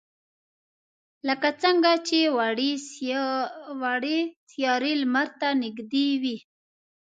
[1.27, 2.19] لکه څنگه چې
[3.81, 4.21] وړې
[4.53, 6.37] سیارې لمر ته نږدې وي.